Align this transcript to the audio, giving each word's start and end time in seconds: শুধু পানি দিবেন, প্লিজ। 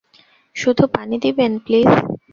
শুধু 0.55 0.83
পানি 0.87 1.15
দিবেন, 1.19 1.51
প্লিজ। 1.59 1.89